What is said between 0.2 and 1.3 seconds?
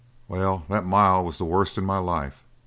"Well, that mile